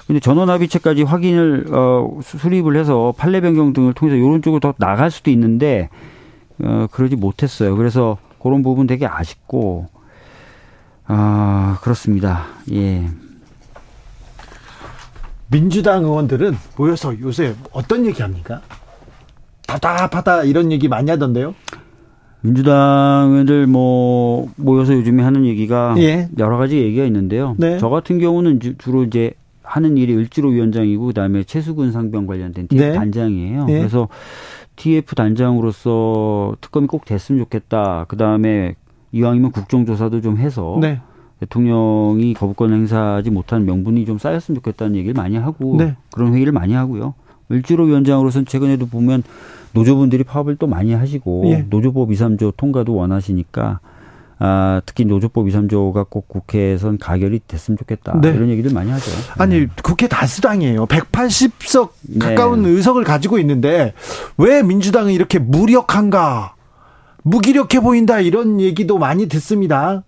근데 0.06 0.18
전원합의체까지 0.18 1.02
확인을 1.02 1.66
어, 1.72 2.18
수립을 2.22 2.76
해서 2.76 3.14
판례 3.16 3.40
변경 3.40 3.72
등을 3.72 3.92
통해서 3.92 4.16
이런 4.16 4.42
쪽으로 4.42 4.58
더 4.60 4.74
나갈 4.78 5.10
수도 5.10 5.30
있는데 5.30 5.88
어, 6.62 6.86
그러지 6.90 7.16
못했어요. 7.16 7.76
그래서 7.76 8.16
그런 8.42 8.62
부분 8.62 8.86
되게 8.86 9.06
아쉽고 9.06 9.88
아 11.06 11.78
그렇습니다. 11.82 12.46
예. 12.72 13.08
민주당 15.48 16.04
의원들은 16.04 16.56
모여서 16.76 17.18
요새 17.20 17.54
어떤 17.72 18.06
얘기합니까? 18.06 18.62
답답하다 19.66 20.44
이런 20.44 20.72
얘기 20.72 20.88
많이 20.88 21.10
하던데요. 21.10 21.54
민주당 22.42 23.36
애들 23.40 23.66
뭐 23.66 24.48
모여서 24.56 24.94
요즘에 24.94 25.22
하는 25.22 25.44
얘기가 25.44 25.94
예. 25.98 26.28
여러 26.38 26.56
가지 26.56 26.78
얘기가 26.78 27.04
있는데요. 27.04 27.54
네. 27.58 27.78
저 27.78 27.88
같은 27.88 28.18
경우는 28.18 28.60
주 28.60 28.90
로 28.90 29.04
이제 29.04 29.32
하는 29.62 29.96
일이 29.96 30.14
을지로 30.16 30.48
위원장이고 30.48 31.06
그다음에 31.06 31.44
최수근 31.44 31.92
상병 31.92 32.26
관련된 32.26 32.66
TF 32.68 32.82
네. 32.82 32.92
단장이에요. 32.92 33.66
네. 33.66 33.78
그래서 33.78 34.08
TF 34.74 35.14
단장으로서 35.14 36.56
특검이 36.60 36.86
꼭 36.88 37.04
됐으면 37.04 37.40
좋겠다. 37.42 38.06
그다음에 38.08 38.74
이왕이면 39.12 39.52
국정조사도 39.52 40.22
좀 40.22 40.38
해서 40.38 40.76
네. 40.80 41.00
대통령이 41.38 42.34
거부권 42.34 42.72
행사하지 42.72 43.30
못한 43.30 43.64
명분이 43.64 44.04
좀 44.06 44.18
쌓였으면 44.18 44.56
좋겠다는 44.56 44.96
얘기를 44.96 45.14
많이 45.14 45.36
하고 45.36 45.76
네. 45.78 45.94
그런 46.12 46.34
회의를 46.34 46.52
많이 46.52 46.74
하고요. 46.74 47.14
을지로 47.50 47.84
위원장으로서는 47.84 48.46
최근에도 48.46 48.86
보면 48.86 49.22
노조분들이 49.72 50.24
파업을 50.24 50.56
또 50.56 50.66
많이 50.66 50.92
하시고 50.92 51.44
예. 51.46 51.66
노조법 51.68 52.10
2, 52.10 52.16
3조 52.16 52.56
통과도 52.56 52.94
원하시니까 52.94 53.80
아, 54.42 54.80
특히 54.86 55.04
노조법 55.04 55.48
2, 55.48 55.52
3조가 55.52 56.06
꼭 56.08 56.26
국회에선 56.28 56.98
가결이 56.98 57.40
됐으면 57.46 57.76
좋겠다. 57.76 58.18
네. 58.20 58.30
이런 58.30 58.48
얘기들 58.48 58.72
많이 58.72 58.90
하죠. 58.90 59.10
아니, 59.36 59.60
네. 59.60 59.66
국회 59.82 60.08
다수당이에요. 60.08 60.86
180석 60.86 61.90
가까운 62.18 62.62
네. 62.62 62.70
의석을 62.70 63.04
가지고 63.04 63.38
있는데 63.38 63.92
왜 64.38 64.62
민주당은 64.62 65.12
이렇게 65.12 65.38
무력한가? 65.38 66.54
무기력해 67.22 67.80
보인다 67.82 68.20
이런 68.20 68.62
얘기도 68.62 68.96
많이 68.96 69.28
듣습니다. 69.28 70.04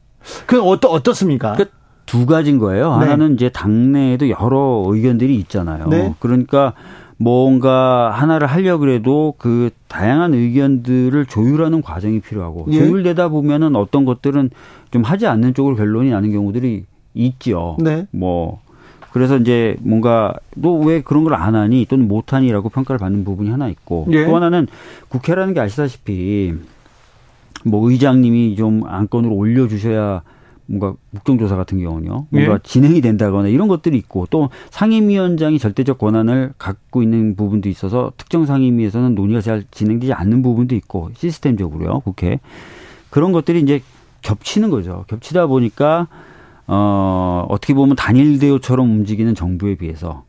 그 0.47 0.63
어떠 0.63 0.89
어떻습니까? 0.89 1.53
그 1.53 1.83
두 2.07 2.27
가지인 2.27 2.59
거예요. 2.59 2.99
네. 2.99 3.07
하나는 3.07 3.35
이제 3.35 3.49
당내에도 3.49 4.29
여러 4.29 4.83
의견들이 4.87 5.35
있잖아요. 5.37 5.89
네. 5.89 6.15
그러니까 6.19 6.75
뭔가 7.19 8.11
하나를 8.11 8.47
하려 8.47 8.79
그래도 8.79 9.35
그 9.39 9.71
다양한 9.89 10.35
의견들을 10.35 11.27
조율하는 11.27 11.83
과정이 11.83 12.21
필요하고 12.21 12.67
예. 12.71 12.79
조율되다 12.79 13.29
보면은 13.29 13.77
어떤 13.77 14.05
것들은 14.05 14.51
좀 14.91 15.03
하지 15.03 15.27
않는 15.27 15.55
쪽으로 15.55 15.77
결론이 15.77 16.11
나는 16.11 16.33
경우들이 16.33 16.85
있죠. 17.15 17.77
네. 17.81 18.07
뭐 18.11 18.61
그래서 19.13 19.37
이제 19.37 19.77
뭔가 19.81 20.33
너왜 20.57 21.03
그런 21.03 21.25
걸 21.25 21.35
안 21.35 21.55
하니 21.55 21.87
또는 21.89 22.09
못 22.09 22.33
하니라고 22.33 22.71
평가를 22.71 22.99
받는 22.99 23.25
부분이 23.25 23.51
하나 23.51 23.69
있고 23.69 24.07
예. 24.11 24.25
또 24.25 24.35
하나는 24.37 24.67
국회라는 25.09 25.55
게 25.55 25.61
아시다시피 25.61 26.55
뭐 27.65 27.89
의장님이 27.91 28.57
좀 28.57 28.85
안건으로 28.87 29.35
올려 29.35 29.69
주셔야 29.69 30.23
뭔가 30.67 30.95
국정조사 31.13 31.57
같은 31.57 31.81
경우는요. 31.81 32.27
뭔가 32.31 32.55
예. 32.55 32.59
진행이 32.63 33.01
된다거나 33.01 33.49
이런 33.49 33.69
것들이 33.69 33.97
있고 33.99 34.27
또 34.31 34.51
상임위원장이 34.71 35.59
절대적 35.59 35.99
권한을 35.99 36.53
갖고 36.59 37.03
있는 37.03 37.37
부분도 37.37 37.69
있어서 37.69 38.13
특정 38.17 38.47
상임위에서는 38.47 39.15
논의가 39.15 39.41
잘 39.41 39.65
진행되지 39.71 40.13
않는 40.13 40.43
부분도 40.43 40.75
있고 40.75 41.11
시스템적으로요. 41.15 42.01
국회. 42.01 42.41
그런 43.11 43.33
것들이 43.33 43.61
이제 43.61 43.83
겹치는 44.23 44.71
거죠. 44.71 45.05
겹치다 45.09 45.47
보니까 45.47 46.09
어 46.67 47.45
어떻게 47.49 47.75
보면 47.75 47.97
단일 47.97 48.39
대우처럼 48.39 48.91
움직이는 48.91 49.35
정부에 49.35 49.75
비해서 49.75 50.25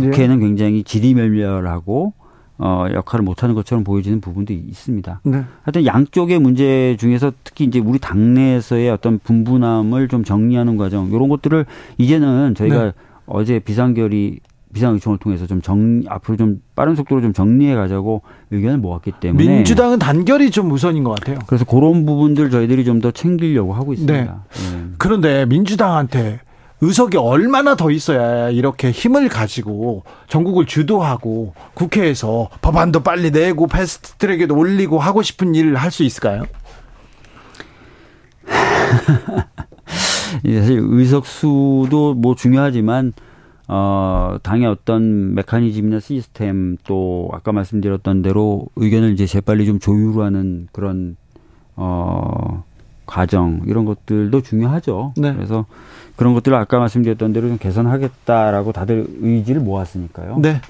예. 0.00 0.04
국회는 0.04 0.40
굉장히 0.40 0.84
지리멸멸하고 0.84 2.12
어, 2.58 2.86
역할을 2.92 3.24
못하는 3.24 3.54
것처럼 3.54 3.84
보여지는 3.84 4.20
부분도 4.20 4.52
있습니다. 4.52 5.20
네. 5.24 5.44
하여튼 5.62 5.86
양쪽의 5.86 6.40
문제 6.40 6.96
중에서 6.98 7.32
특히 7.44 7.64
이제 7.64 7.78
우리 7.78 7.98
당내에서의 8.00 8.90
어떤 8.90 9.20
분분함을 9.20 10.08
좀 10.08 10.24
정리하는 10.24 10.76
과정, 10.76 11.08
이런 11.08 11.28
것들을 11.28 11.66
이제는 11.98 12.54
저희가 12.56 12.84
네. 12.84 12.92
어제 13.26 13.60
비상결의 13.60 14.40
비상 14.72 14.94
의총을 14.94 15.18
통해서 15.18 15.46
좀 15.46 15.62
정, 15.62 16.02
앞으로 16.08 16.36
좀 16.36 16.60
빠른 16.74 16.94
속도로 16.94 17.22
좀 17.22 17.32
정리해 17.32 17.74
가자고 17.74 18.22
의견을 18.50 18.78
모았기 18.78 19.12
때문에. 19.20 19.46
민주당은 19.46 19.98
단결이 19.98 20.50
좀 20.50 20.70
우선인 20.70 21.04
것 21.04 21.18
같아요. 21.18 21.38
그래서 21.46 21.64
그런 21.64 22.04
부분들 22.04 22.50
저희들이 22.50 22.84
좀 22.84 23.00
더 23.00 23.10
챙기려고 23.12 23.72
하고 23.72 23.92
있습니다. 23.92 24.14
네. 24.24 24.28
예. 24.28 24.84
그런데 24.98 25.46
민주당한테 25.46 26.40
의석이 26.80 27.16
얼마나 27.16 27.74
더 27.74 27.90
있어야 27.90 28.50
이렇게 28.50 28.90
힘을 28.90 29.28
가지고 29.28 30.04
전국을 30.28 30.66
주도하고 30.66 31.54
국회에서 31.74 32.48
법안도 32.62 33.00
빨리 33.02 33.30
내고 33.30 33.66
패스트 33.66 34.12
트랙에도 34.14 34.56
올리고 34.56 34.98
하고 34.98 35.22
싶은 35.22 35.54
일을 35.54 35.76
할 35.76 35.90
수 35.90 36.04
있을까요? 36.04 36.44
이제 40.44 40.60
사실 40.60 40.78
의석 40.82 41.26
수도 41.26 42.14
뭐 42.14 42.34
중요하지만 42.34 43.12
어 43.66 44.38
당의 44.42 44.66
어떤 44.66 45.34
메커니즘이나 45.34 46.00
시스템 46.00 46.76
또 46.86 47.28
아까 47.32 47.52
말씀드렸던 47.52 48.22
대로 48.22 48.66
의견을 48.76 49.12
이제 49.12 49.26
재빨리 49.26 49.66
좀 49.66 49.78
조율하는 49.78 50.68
그런 50.72 51.16
어 51.76 52.64
과정 53.08 53.62
이런 53.66 53.84
것들도 53.86 54.42
중요하죠. 54.42 55.14
네. 55.16 55.34
그래서 55.34 55.64
그런 56.14 56.34
것들을 56.34 56.56
아까 56.56 56.78
말씀드렸던 56.78 57.32
대로 57.32 57.48
좀 57.48 57.58
개선하겠다라고 57.58 58.72
다들 58.72 59.06
의지를 59.20 59.60
모았으니까요. 59.62 60.38
네. 60.38 60.60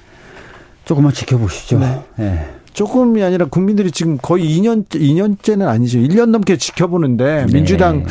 조금만 0.84 1.12
지켜보시죠. 1.12 1.80
네. 1.80 2.02
네. 2.16 2.54
조금이 2.78 3.24
아니라 3.24 3.46
국민들이 3.46 3.90
지금 3.90 4.18
거의 4.22 4.44
2년 4.56 4.86
2년째는 4.86 5.66
아니죠. 5.66 5.98
1년 5.98 6.26
넘게 6.26 6.56
지켜보는데 6.56 7.46
네. 7.46 7.52
민주당 7.52 8.06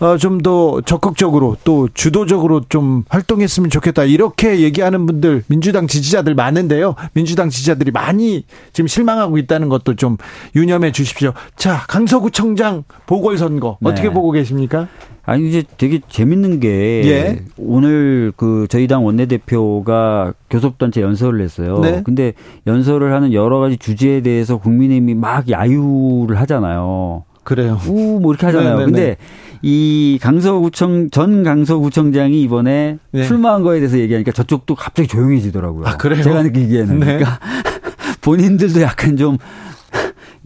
어, 0.00 0.16
좀 0.16 0.40
더 0.40 0.80
적극적으로 0.80 1.56
또 1.62 1.88
주도적으로 1.92 2.62
좀 2.68 3.04
활동했으면 3.08 3.70
좋겠다. 3.70 4.04
이렇게 4.04 4.60
얘기하는 4.60 5.06
분들 5.06 5.44
민주당 5.46 5.86
지지자들 5.86 6.34
많은데요. 6.34 6.96
민주당 7.12 7.50
지지자들이 7.50 7.92
많이 7.92 8.44
지금 8.72 8.88
실망하고 8.88 9.38
있다는 9.38 9.68
것도 9.68 9.94
좀 9.94 10.16
유념해 10.56 10.90
주십시오. 10.90 11.32
자, 11.56 11.84
강서구청장 11.86 12.82
보궐선거 13.06 13.76
네. 13.80 13.90
어떻게 13.90 14.10
보고 14.10 14.32
계십니까? 14.32 14.88
아니 15.24 15.48
이제 15.48 15.62
되게 15.78 16.00
재밌는 16.08 16.60
게 16.60 17.02
예. 17.04 17.40
오늘 17.56 18.32
그 18.36 18.66
저희 18.68 18.86
당 18.86 19.04
원내대표가 19.04 20.34
교섭단체 20.48 21.00
연설을 21.02 21.40
했어요. 21.42 21.78
네. 21.80 22.02
근데 22.04 22.32
연설을 22.66 23.12
하는 23.12 23.32
여러 23.32 23.58
가지 23.60 23.76
주제에 23.76 24.22
대해서 24.22 24.56
국민의힘이 24.58 25.14
막 25.14 25.48
야유를 25.50 26.38
하잖아요. 26.40 27.24
그래요. 27.44 27.78
우 27.88 28.20
뭐 28.20 28.32
이렇게 28.32 28.46
하잖아요. 28.46 28.74
네, 28.74 28.78
네, 28.78 28.84
근데 28.84 29.00
네. 29.06 29.16
이 29.62 30.18
강서구청 30.20 31.10
전 31.10 31.42
강서구청장이 31.42 32.40
이번에 32.42 32.98
네. 33.12 33.24
출마한 33.24 33.62
거에 33.62 33.78
대해서 33.80 33.98
얘기하니까 33.98 34.32
저쪽도 34.32 34.74
갑자기 34.74 35.08
조용해지더라고요. 35.08 35.86
아, 35.86 35.96
그래요? 35.96 36.22
제가 36.22 36.42
느끼기에는 36.42 36.98
네. 37.00 37.06
그러니까 37.06 37.38
본인들도 38.20 38.80
약간 38.82 39.16
좀 39.16 39.38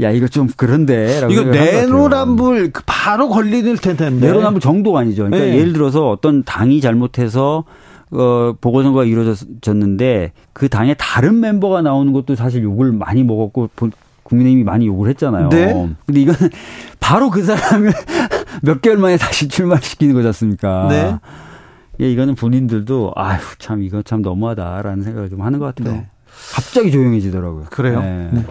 야 0.00 0.10
이거 0.10 0.26
좀 0.26 0.48
그런데라고 0.56 1.32
이거. 1.32 1.44
내로남불 1.44 2.72
그 2.72 2.82
바로 2.86 3.28
걸리는 3.28 3.76
텐데. 3.76 4.10
내로남불 4.26 4.60
정도가 4.60 5.00
아니죠. 5.00 5.24
그러니까 5.24 5.44
네. 5.46 5.58
예를 5.58 5.72
들어서 5.72 6.10
어떤 6.10 6.42
당이 6.42 6.80
잘못해서 6.80 7.64
어 8.10 8.54
보궐선거가 8.60 9.04
이루어졌는데 9.04 10.32
그 10.52 10.68
당의 10.68 10.94
다른 10.98 11.40
멤버가 11.40 11.82
나오는 11.82 12.12
것도 12.12 12.34
사실 12.34 12.62
욕을 12.62 12.92
많이 12.92 13.22
먹었고 13.24 13.70
본- 13.76 13.92
국민의힘이 14.24 14.64
많이 14.64 14.86
욕을 14.86 15.08
했잖아요. 15.10 15.48
네. 15.50 15.88
근데 16.06 16.20
이거는 16.22 16.50
바로 17.00 17.30
그 17.30 17.42
사람을 17.44 17.92
몇 18.62 18.80
개월 18.82 18.98
만에 18.98 19.16
다시 19.16 19.48
출마시키는 19.48 20.14
거지 20.14 20.26
않습니까? 20.28 20.86
네. 20.88 21.16
예, 22.00 22.10
이거는 22.10 22.34
본인들도 22.34 23.12
아휴 23.14 23.40
참 23.58 23.82
이거 23.82 24.02
참 24.02 24.22
너무하다라는 24.22 25.04
생각을 25.04 25.30
좀 25.30 25.42
하는 25.42 25.58
것 25.60 25.74
같아요. 25.74 25.94
네. 25.94 26.06
갑자기 26.52 26.90
조용해지더라고요. 26.90 27.66
그래요? 27.70 28.00
네. 28.00 28.28
네. 28.32 28.44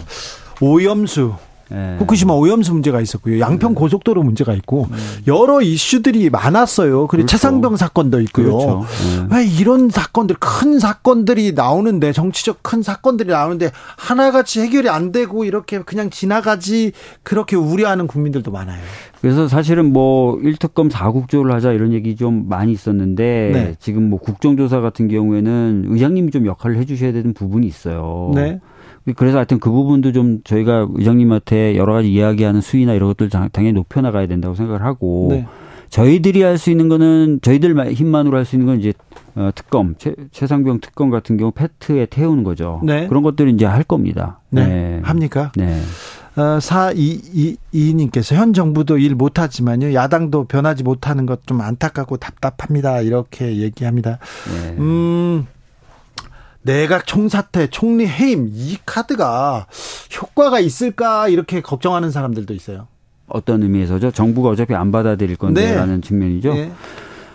오염수 0.61 1.33
네. 1.69 1.95
후쿠시마 1.97 2.33
오염수 2.33 2.73
문제가 2.73 3.01
있었고요. 3.01 3.39
양평 3.39 3.73
고속도로 3.73 4.21
문제가 4.21 4.53
있고 4.53 4.87
여러 5.25 5.61
이슈들이 5.61 6.29
많았어요. 6.29 7.07
그리고 7.07 7.07
그렇죠. 7.07 7.27
최상병 7.27 7.77
사건도 7.77 8.21
있고요. 8.21 8.57
그렇죠. 8.57 8.85
네. 9.29 9.37
왜 9.37 9.45
이런 9.45 9.89
사건들 9.89 10.35
큰 10.39 10.77
사건들이 10.77 11.53
나오는데 11.53 12.11
정치적 12.11 12.59
큰 12.61 12.83
사건들이 12.83 13.29
나오는데 13.29 13.71
하나같이 13.97 14.61
해결이 14.61 14.89
안 14.89 15.11
되고 15.11 15.45
이렇게 15.45 15.79
그냥 15.79 16.09
지나가지 16.09 16.91
그렇게 17.23 17.55
우려하는 17.55 18.05
국민들도 18.07 18.51
많아요. 18.51 18.81
그래서 19.21 19.47
사실은 19.47 19.91
뭐 19.93 20.37
1특검 20.37 20.91
4국조를 20.91 21.51
하자 21.53 21.71
이런 21.71 21.93
얘기 21.93 22.15
좀 22.15 22.47
많이 22.49 22.71
있었는데 22.73 23.51
네. 23.53 23.75
지금 23.79 24.09
뭐 24.09 24.19
국정조사 24.19 24.81
같은 24.81 25.07
경우에는 25.07 25.85
의장님이 25.87 26.31
좀 26.31 26.45
역할을 26.45 26.77
해 26.77 26.85
주셔야 26.85 27.13
되는 27.13 27.33
부분이 27.33 27.65
있어요. 27.65 28.31
네. 28.35 28.59
그래서 29.15 29.37
하여튼 29.37 29.59
그 29.59 29.69
부분도 29.69 30.11
좀 30.13 30.39
저희가 30.43 30.87
의장님한테 30.93 31.75
여러 31.77 31.93
가지 31.93 32.11
이야기하는 32.13 32.61
수위나 32.61 32.93
이런 32.93 33.09
것들 33.09 33.29
당- 33.29 33.49
당연히 33.51 33.73
높여 33.73 34.01
나가야 34.01 34.27
된다고 34.27 34.55
생각을 34.55 34.81
하고 34.83 35.27
네. 35.31 35.45
저희들이 35.89 36.41
할 36.41 36.57
수 36.57 36.71
있는 36.71 36.87
거는 36.89 37.39
저희들 37.41 37.75
힘만으로 37.93 38.37
할 38.37 38.45
수 38.45 38.55
있는 38.55 38.65
건 38.67 38.79
이제 38.79 38.93
어, 39.35 39.49
특검 39.53 39.95
최, 39.97 40.15
최상병 40.31 40.79
특검 40.79 41.09
같은 41.09 41.37
경우 41.37 41.51
패트에 41.51 42.05
태우는 42.07 42.43
거죠. 42.43 42.79
네. 42.83 43.07
그런 43.07 43.23
것들을 43.23 43.51
이제 43.53 43.65
할 43.65 43.83
겁니다. 43.83 44.39
네. 44.49 44.99
합니까? 45.03 45.51
네. 45.55 45.79
어, 46.35 46.57
422님께서 46.59 48.35
현 48.35 48.53
정부도 48.53 48.97
일 48.97 49.15
못하지만요. 49.15 49.93
야당도 49.93 50.45
변하지 50.45 50.83
못하는 50.83 51.25
것 51.25 51.41
좀 51.45 51.61
안타깝고 51.61 52.17
답답합니다. 52.17 53.01
이렇게 53.01 53.57
얘기합니다. 53.57 54.17
네. 54.51 54.75
음, 54.79 55.45
내각 56.63 57.05
총사퇴, 57.05 57.67
총리 57.67 58.07
해임, 58.07 58.49
이 58.51 58.77
카드가 58.85 59.67
효과가 60.19 60.59
있을까 60.59 61.27
이렇게 61.27 61.61
걱정하는 61.61 62.11
사람들도 62.11 62.53
있어요. 62.53 62.87
어떤 63.27 63.63
의미에서죠? 63.63 64.11
정부가 64.11 64.49
어차피 64.49 64.73
안 64.75 64.91
받아들일 64.91 65.35
건데라는 65.35 66.01
네. 66.01 66.07
측면이죠. 66.07 66.55
예. 66.55 66.71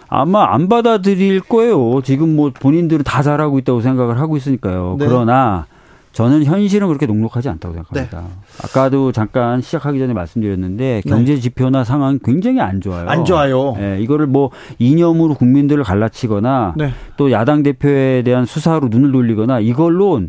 아마 0.08 0.54
안 0.54 0.68
받아들일 0.68 1.40
거예요. 1.40 2.00
지금 2.02 2.34
뭐 2.34 2.50
본인들은 2.52 3.04
다 3.04 3.22
잘하고 3.22 3.58
있다고 3.58 3.82
생각을 3.82 4.18
하고 4.18 4.36
있으니까요. 4.36 4.96
네. 4.98 5.06
그러나 5.06 5.66
저는 6.12 6.44
현실은 6.44 6.88
그렇게 6.88 7.06
녹록하지 7.06 7.48
않다고 7.48 7.74
생각합니다. 7.74 8.24
아까도 8.62 9.12
잠깐 9.12 9.60
시작하기 9.60 9.98
전에 9.98 10.12
말씀드렸는데 10.14 11.02
네. 11.04 11.08
경제 11.08 11.38
지표나 11.38 11.84
상황 11.84 12.18
굉장히 12.24 12.60
안 12.60 12.80
좋아요. 12.80 13.08
안 13.08 13.24
좋아요. 13.24 13.76
예, 13.78 13.98
이거를 14.00 14.26
뭐 14.26 14.50
이념으로 14.78 15.34
국민들을 15.34 15.84
갈라치거나 15.84 16.74
네. 16.76 16.90
또 17.16 17.30
야당 17.30 17.62
대표에 17.62 18.22
대한 18.22 18.46
수사로 18.46 18.88
눈을 18.88 19.12
돌리거나 19.12 19.60
이걸로 19.60 20.22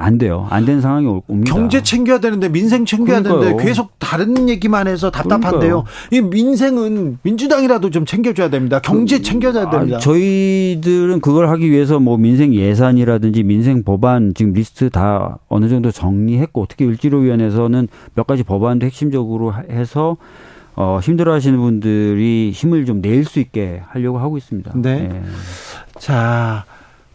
안 0.00 0.16
돼요. 0.16 0.46
안 0.48 0.64
되는 0.64 0.80
상황이 0.80 1.06
올- 1.08 1.22
옵니다. 1.26 1.52
경제 1.52 1.82
챙겨야 1.82 2.20
되는데 2.20 2.48
민생 2.48 2.84
챙겨야 2.84 3.20
그러니까요. 3.20 3.40
되는데 3.50 3.64
계속 3.64 3.98
다른 3.98 4.48
얘기만 4.48 4.86
해서 4.86 5.10
답답한데요. 5.10 5.82
그러니까요. 5.82 5.84
이 6.12 6.20
민생은 6.20 7.18
민주당이라도 7.22 7.90
좀 7.90 8.06
챙겨줘야 8.06 8.48
됩니다. 8.48 8.78
경제 8.80 9.20
챙겨줘야 9.20 9.68
됩니다. 9.70 9.96
아, 9.96 10.00
저희들은 10.00 11.20
그걸 11.20 11.48
하기 11.48 11.68
위해서 11.72 11.98
뭐 11.98 12.16
민생 12.16 12.54
예산이라든지 12.54 13.42
민생 13.42 13.82
법안 13.82 14.34
지금 14.34 14.52
리스트 14.52 14.88
다 14.88 15.38
어느 15.48 15.68
정도 15.68 15.90
정리했고 15.90 16.66
특히 16.68 16.84
을지로위원회에서는 16.86 17.88
몇 18.14 18.24
가지 18.28 18.44
법안도 18.44 18.86
핵심적으로 18.86 19.50
하- 19.50 19.64
해서 19.68 20.16
어, 20.76 21.00
힘들어 21.02 21.32
하시는 21.32 21.58
분들이 21.58 22.52
힘을 22.54 22.84
좀 22.86 23.00
낼 23.02 23.24
수 23.24 23.40
있게 23.40 23.82
하려고 23.88 24.18
하고 24.20 24.38
있습니다. 24.38 24.74
네. 24.76 25.08
예. 25.12 25.22
자, 25.98 26.64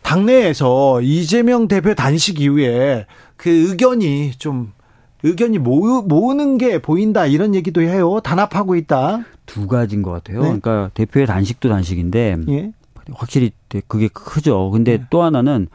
당내에서 0.04 1.02
이재명 1.02 1.68
대표 1.68 1.96
단식 1.96 2.40
이후에 2.40 3.06
그 3.36 3.50
의견이 3.50 4.32
좀 4.38 4.72
의견이 5.24 5.58
모으, 5.58 6.04
모으는 6.04 6.58
게 6.58 6.80
보인다 6.80 7.26
이런 7.26 7.56
얘기도 7.56 7.82
해요. 7.82 8.20
단합하고 8.24 8.76
있다. 8.76 9.24
두 9.46 9.68
가지인 9.68 10.02
것 10.02 10.12
같아요. 10.12 10.40
네. 10.42 10.44
그러니까 10.46 10.92
대표의 10.94 11.26
단식도 11.26 11.70
단식인데 11.70 12.38
예. 12.50 12.72
확실히 13.14 13.52
그게 13.88 14.08
크죠. 14.10 14.70
근데 14.72 14.98
네. 14.98 15.06
또 15.10 15.24
하나는 15.24 15.68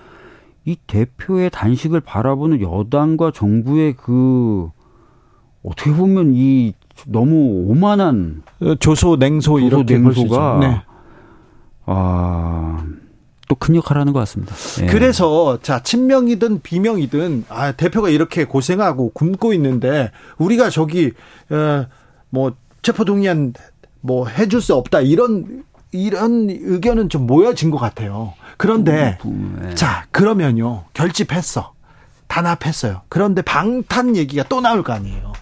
이 0.65 0.77
대표의 0.87 1.51
단식을 1.51 2.01
바라보는 2.01 2.61
여당과 2.61 3.31
정부의 3.33 3.95
그 3.97 4.71
어떻게 5.63 5.93
보면 5.93 6.33
이 6.35 6.75
너무 7.07 7.65
오만한 7.69 8.43
어, 8.61 8.75
조소 8.77 9.17
냉소 9.17 9.61
조소 9.61 9.67
이렇게. 9.67 9.99
냉소가 9.99 10.59
네. 10.61 10.83
아, 11.87 12.85
또 13.49 13.57
큰 13.57 13.75
역할을 13.77 14.01
하는 14.01 14.13
것 14.13 14.21
같습니다. 14.21 14.55
예. 14.83 14.87
그래서 14.87 15.59
자 15.63 15.83
친명이든 15.83 16.61
비명이든 16.63 17.47
아 17.49 17.73
대표가 17.73 18.11
이렇게 18.11 18.45
고생하고 18.45 19.11
굶고 19.15 19.53
있는데 19.55 20.11
우리가 20.37 20.71
저기 20.71 21.13
어뭐 21.51 22.53
체포 22.83 23.05
동의안 23.05 23.55
뭐 24.01 24.29
해줄 24.29 24.61
수 24.61 24.75
없다 24.75 25.01
이런 25.01 25.65
이런 25.93 26.49
의견은 26.51 27.09
좀 27.09 27.27
모여진 27.27 27.71
것 27.71 27.79
같아요. 27.79 28.35
그런데 28.59 29.19
음, 29.25 29.67
예. 29.71 29.75
자 29.75 30.07
그러면요 30.11 30.85
결집했어 30.93 31.73
단합했어요. 32.27 33.03
그런데 33.09 33.41
방탄 33.43 34.15
얘기가 34.15 34.45
또 34.49 34.61
나올 34.61 34.83
거 34.83 34.93
아니에요. 34.93 35.33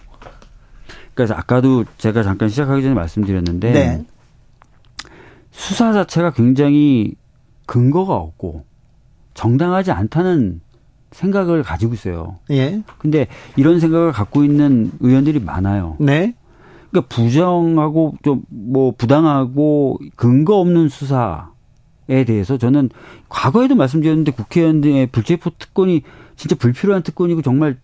그래서 1.13 1.33
아까도 1.33 1.83
제가 1.97 2.23
잠깐 2.23 2.47
시작하기 2.47 2.81
전에 2.81 2.93
말씀드렸는데 2.93 3.71
네. 3.71 4.05
수사 5.51 5.91
자체가 5.91 6.31
굉장히 6.31 7.15
근거가 7.67 8.15
없고 8.15 8.65
정당하지 9.35 9.91
않다는 9.91 10.61
생각을 11.11 11.61
가지고 11.61 11.93
있어요. 11.93 12.37
예. 12.49 12.81
근데 12.97 13.27
이런 13.55 13.79
생각을 13.79 14.11
갖고 14.11 14.43
있는 14.43 14.91
의원들이 14.99 15.39
많아요. 15.39 15.95
네. 15.99 16.33
그러니까 16.89 17.13
부정하고 17.15 18.15
좀 18.23 18.41
뭐 18.49 18.93
부당하고 18.97 19.99
근거 20.15 20.57
없는 20.59 20.89
수사에 20.89 22.25
대해서 22.25 22.57
저는 22.57 22.89
과거에도 23.29 23.75
말씀드렸는데 23.75 24.31
국회의원들의 24.33 25.07
불체포 25.07 25.51
특권이 25.57 26.03
진짜 26.35 26.55
불필요한 26.55 27.01
특권이고 27.03 27.41
정말 27.41 27.77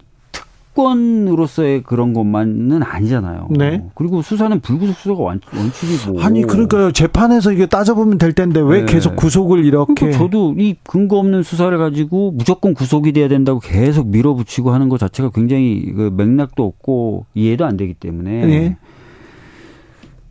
특권으로서의 0.73 1.83
그런 1.83 2.13
것만은 2.13 2.83
아니잖아요. 2.83 3.47
네. 3.51 3.83
그리고 3.95 4.21
수사는 4.21 4.59
불구속 4.59 4.95
수사가 4.95 5.21
원, 5.21 5.39
원칙이고. 5.55 6.21
아니 6.21 6.41
그러니까요. 6.43 6.91
재판에서 6.91 7.51
이게 7.51 7.65
따져보면 7.65 8.17
될 8.17 8.33
텐데 8.33 8.59
왜 8.59 8.79
네. 8.79 8.85
계속 8.85 9.15
구속을 9.15 9.63
이렇게 9.65 9.93
그러니까 9.93 10.17
저도 10.17 10.55
이 10.57 10.75
근거 10.83 11.17
없는 11.17 11.43
수사를 11.43 11.75
가지고 11.77 12.31
무조건 12.31 12.73
구속이 12.73 13.13
돼야 13.13 13.27
된다고 13.27 13.59
계속 13.59 14.07
밀어붙이고 14.07 14.71
하는 14.71 14.89
것 14.89 14.99
자체가 14.99 15.29
굉장히 15.33 15.91
그 15.95 16.11
맥락도 16.15 16.63
없고 16.63 17.25
이해도 17.35 17.65
안 17.65 17.77
되기 17.77 17.93
때문에 17.93 18.45
네. 18.45 18.77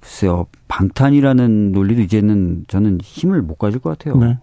글쎄요 0.02 0.46
방탄이라는 0.68 1.72
논리도 1.72 2.02
이제는 2.02 2.64
저는 2.66 2.98
힘을 3.02 3.40
못 3.40 3.56
가질 3.56 3.78
것 3.80 3.96
같아요. 3.96 4.16
네. 4.16 4.38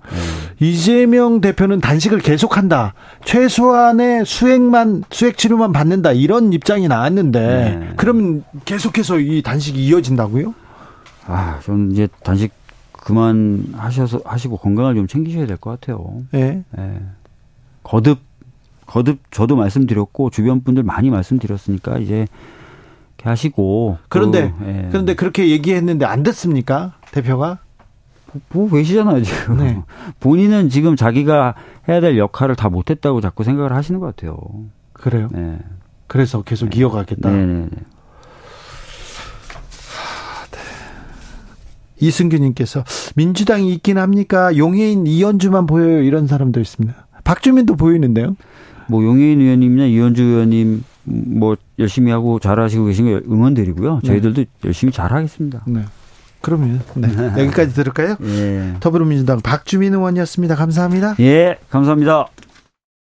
이재명 0.59 1.41
대표는 1.41 1.81
단식을 1.81 2.19
계속한다. 2.19 2.93
최소한의 3.25 4.25
수액만 4.25 5.03
수액 5.11 5.37
치료만 5.37 5.73
받는다. 5.73 6.11
이런 6.13 6.53
입장이 6.53 6.87
나왔는데 6.87 7.39
네. 7.79 7.89
그러면 7.97 8.43
계속해서 8.65 9.19
이 9.19 9.41
단식이 9.41 9.83
이어진다고요? 9.85 10.53
아 11.27 11.59
저는 11.63 11.91
이제 11.91 12.07
단식 12.23 12.51
그만 12.93 13.65
하셔서 13.75 14.21
하시고 14.25 14.57
건강을 14.57 14.95
좀 14.95 15.07
챙기셔야 15.07 15.45
될 15.45 15.57
것 15.57 15.71
같아요. 15.79 16.21
예. 16.35 16.63
예. 16.77 16.99
거듭 17.83 18.19
거듭 18.85 19.19
저도 19.31 19.55
말씀드렸고 19.55 20.29
주변 20.29 20.63
분들 20.63 20.83
많이 20.83 21.09
말씀드렸으니까 21.09 21.97
이제 21.99 22.27
하시고 23.23 23.97
그런데 24.07 24.53
또, 24.57 24.67
예. 24.67 24.87
그런데 24.89 25.15
그렇게 25.15 25.49
얘기했는데 25.49 26.05
안 26.05 26.23
됐습니까? 26.23 26.93
대표가? 27.11 27.59
보고 28.49 28.75
계시잖아요 28.75 29.23
지금 29.23 29.57
네. 29.57 29.81
본인은 30.19 30.69
지금 30.69 30.95
자기가 30.95 31.55
해야 31.87 31.99
될 31.99 32.17
역할을 32.17 32.55
다 32.55 32.69
못했다고 32.69 33.21
자꾸 33.21 33.43
생각을 33.43 33.73
하시는 33.73 33.99
것 33.99 34.15
같아요. 34.15 34.37
그래요. 34.93 35.29
네. 35.31 35.57
그래서 36.07 36.41
계속 36.41 36.75
이어가겠다. 36.75 37.29
네네네. 37.29 37.69
이승규님께서 42.01 42.83
민주당이 43.15 43.73
있긴 43.73 43.97
합니까? 43.97 44.55
용해인 44.55 45.05
이현주만 45.05 45.65
보여요. 45.65 46.01
이런 46.01 46.27
사람도 46.27 46.59
있습니다. 46.59 46.95
박주민도 47.23 47.75
보이는데요. 47.75 48.35
뭐 48.87 49.03
용해인 49.03 49.41
의원님이나 49.41 49.85
이현주 49.85 50.23
의원님 50.23 50.83
뭐 51.03 51.55
열심히 51.77 52.11
하고 52.11 52.39
잘하시고 52.39 52.85
계신 52.85 53.05
거 53.05 53.21
응원드리고요. 53.31 54.01
네. 54.03 54.07
저희들도 54.07 54.45
열심히 54.65 54.91
잘하겠습니다. 54.93 55.63
네. 55.67 55.85
그러면 56.41 56.81
네. 56.95 57.07
여기까지 57.37 57.73
들을까요? 57.73 58.15
예. 58.23 58.75
더불어민주당 58.79 59.41
박주민 59.41 59.93
의원이었습니다. 59.93 60.55
감사합니다. 60.55 61.15
예, 61.19 61.57
감사합니다. 61.69 62.27